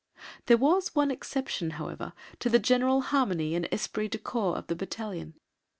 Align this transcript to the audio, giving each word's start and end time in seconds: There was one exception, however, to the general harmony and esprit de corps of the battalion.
There 0.47 0.57
was 0.57 0.95
one 0.95 1.11
exception, 1.11 1.69
however, 1.77 2.13
to 2.39 2.49
the 2.49 2.57
general 2.57 3.01
harmony 3.01 3.53
and 3.53 3.67
esprit 3.71 4.07
de 4.07 4.17
corps 4.17 4.57
of 4.57 4.65
the 4.65 4.75
battalion. 4.75 5.35